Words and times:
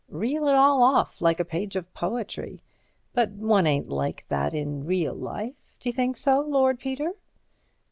Reel 0.09 0.47
it 0.47 0.55
all 0.55 0.81
off 0.81 1.21
like 1.21 1.39
a 1.39 1.45
page 1.45 1.75
of 1.75 1.93
poetry. 1.93 2.63
But 3.13 3.29
one 3.33 3.67
ain't 3.67 3.85
like 3.87 4.25
that 4.29 4.51
in 4.51 4.83
real 4.83 5.13
life, 5.13 5.53
d'you 5.79 5.91
think 5.91 6.17
so, 6.17 6.39
Lord 6.41 6.79
Peter?" 6.79 7.11